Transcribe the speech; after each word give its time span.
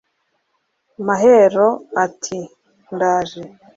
Mahero 1.07 1.67
ati: 2.05 2.39
ndaje 2.93 3.41